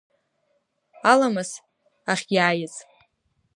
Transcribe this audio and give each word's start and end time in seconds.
Аламыс 1.11 1.51
ахьиааиз? 2.11 2.73